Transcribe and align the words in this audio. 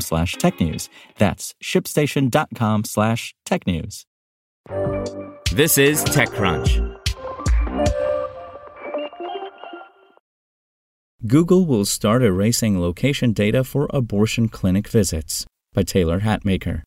slash 0.00 0.36
technews. 0.36 0.88
That's 1.18 1.54
shipstation.com 1.62 2.84
slash 2.84 3.34
technews. 3.46 4.04
This 5.52 5.78
is 5.78 6.04
TechCrunch. 6.04 7.00
Google 11.26 11.64
will 11.64 11.86
start 11.86 12.22
erasing 12.22 12.80
location 12.80 13.32
data 13.32 13.64
for 13.64 13.88
abortion 13.94 14.48
clinic 14.48 14.88
visits 14.88 15.46
by 15.72 15.82
Taylor 15.82 16.20
Hatmaker. 16.20 16.82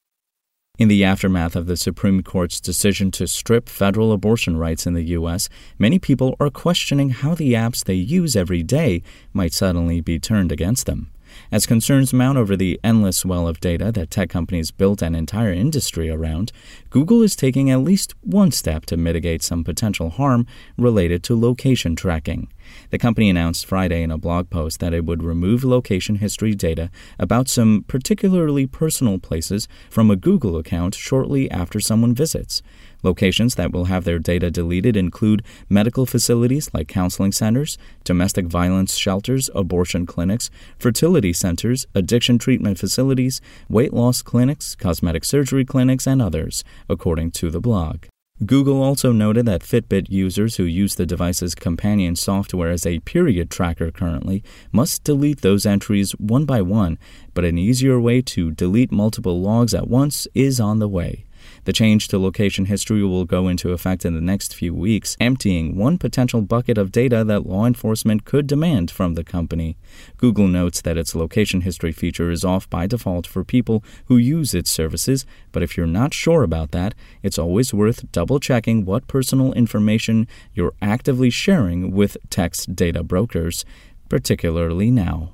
In 0.77 0.89
the 0.89 1.03
aftermath 1.03 1.55
of 1.55 1.65
the 1.65 1.75
Supreme 1.75 2.21
Court's 2.21 2.61
decision 2.61 3.09
to 3.11 3.25
strip 3.25 3.67
federal 3.67 4.11
abortion 4.11 4.55
rights 4.57 4.85
in 4.85 4.93
the 4.93 5.05
U.S., 5.05 5.49
many 5.79 5.97
people 5.97 6.35
are 6.39 6.51
questioning 6.51 7.09
how 7.09 7.33
the 7.33 7.53
apps 7.53 7.83
they 7.83 7.95
use 7.95 8.35
every 8.35 8.61
day 8.61 9.01
might 9.33 9.53
suddenly 9.53 10.01
be 10.01 10.19
turned 10.19 10.51
against 10.51 10.85
them. 10.85 11.11
As 11.51 11.65
concerns 11.65 12.13
mount 12.13 12.37
over 12.37 12.57
the 12.57 12.79
endless 12.83 13.25
well 13.25 13.47
of 13.47 13.59
data 13.59 13.91
that 13.91 14.11
tech 14.11 14.29
companies 14.29 14.71
built 14.71 15.01
an 15.01 15.15
entire 15.15 15.53
industry 15.53 16.09
around, 16.09 16.51
Google 16.89 17.21
is 17.21 17.35
taking 17.35 17.69
at 17.69 17.81
least 17.81 18.13
one 18.21 18.51
step 18.51 18.85
to 18.87 18.97
mitigate 18.97 19.41
some 19.43 19.63
potential 19.63 20.09
harm 20.09 20.45
related 20.77 21.23
to 21.23 21.39
location 21.39 21.95
tracking. 21.95 22.49
The 22.89 22.97
company 22.97 23.29
announced 23.29 23.65
Friday 23.65 24.03
in 24.03 24.11
a 24.11 24.17
blog 24.17 24.49
post 24.49 24.79
that 24.79 24.93
it 24.93 25.05
would 25.05 25.23
remove 25.23 25.63
location 25.63 26.15
history 26.15 26.53
data 26.53 26.89
about 27.17 27.47
some 27.47 27.85
particularly 27.87 28.67
personal 28.67 29.19
places 29.19 29.67
from 29.89 30.11
a 30.11 30.15
Google 30.15 30.57
account 30.57 30.95
shortly 30.95 31.49
after 31.49 31.79
someone 31.79 32.13
visits. 32.13 32.61
Locations 33.07 33.55
that 33.55 33.71
will 33.71 33.85
have 33.85 34.03
their 34.03 34.19
data 34.19 34.51
deleted 34.51 34.97
include 34.97 35.41
medical 35.69 36.05
facilities 36.05 36.69
like 36.73 36.89
counseling 36.89 37.31
centers, 37.31 37.77
domestic 38.03 38.47
violence 38.47 38.97
shelters, 38.97 39.49
abortion 39.55 40.05
clinics, 40.05 40.49
fertility 40.77 41.31
centers, 41.31 41.85
addiction 41.95 42.37
treatment 42.37 42.77
facilities, 42.77 43.39
weight 43.69 43.93
loss 43.93 44.21
clinics, 44.21 44.75
cosmetic 44.75 45.23
surgery 45.23 45.63
clinics, 45.63 46.05
and 46.05 46.21
others, 46.21 46.65
according 46.89 47.31
to 47.31 47.49
the 47.49 47.61
blog. 47.61 48.07
Google 48.45 48.83
also 48.83 49.13
noted 49.13 49.45
that 49.45 49.61
Fitbit 49.61 50.09
users 50.09 50.57
who 50.57 50.65
use 50.65 50.95
the 50.95 51.05
device's 51.05 51.55
companion 51.55 52.17
software 52.17 52.71
as 52.71 52.85
a 52.85 52.99
period 52.99 53.49
tracker 53.49 53.89
currently 53.89 54.43
must 54.73 55.05
delete 55.05 55.39
those 55.39 55.65
entries 55.65 56.11
one 56.19 56.43
by 56.43 56.61
one, 56.61 56.99
but 57.33 57.45
an 57.45 57.57
easier 57.57 58.01
way 58.01 58.21
to 58.21 58.51
delete 58.51 58.91
multiple 58.91 59.39
logs 59.39 59.73
at 59.73 59.87
once 59.87 60.27
is 60.35 60.59
on 60.59 60.79
the 60.79 60.89
way. 60.89 61.23
The 61.65 61.73
change 61.73 62.07
to 62.09 62.19
location 62.19 62.65
history 62.65 63.03
will 63.03 63.25
go 63.25 63.47
into 63.47 63.71
effect 63.71 64.05
in 64.05 64.15
the 64.15 64.21
next 64.21 64.55
few 64.55 64.73
weeks, 64.73 65.17
emptying 65.19 65.75
one 65.75 65.97
potential 65.97 66.41
bucket 66.41 66.77
of 66.77 66.91
data 66.91 67.23
that 67.23 67.45
law 67.45 67.65
enforcement 67.65 68.25
could 68.25 68.47
demand 68.47 68.91
from 68.91 69.13
the 69.13 69.23
company. 69.23 69.77
Google 70.17 70.47
notes 70.47 70.81
that 70.81 70.97
its 70.97 71.15
location 71.15 71.61
history 71.61 71.91
feature 71.91 72.31
is 72.31 72.43
off 72.43 72.69
by 72.69 72.87
default 72.87 73.27
for 73.27 73.43
people 73.43 73.83
who 74.05 74.17
use 74.17 74.53
its 74.53 74.71
services, 74.71 75.25
but 75.51 75.63
if 75.63 75.77
you're 75.77 75.87
not 75.87 76.13
sure 76.13 76.43
about 76.43 76.71
that, 76.71 76.95
it's 77.23 77.37
always 77.37 77.73
worth 77.73 78.11
double 78.11 78.39
checking 78.39 78.85
what 78.85 79.07
personal 79.07 79.53
information 79.53 80.27
you're 80.53 80.73
actively 80.81 81.29
sharing 81.29 81.91
with 81.91 82.17
text 82.29 82.75
data 82.75 83.03
brokers, 83.03 83.65
particularly 84.09 84.91
now. 84.91 85.33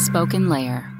SpokenLayer. 0.00 0.99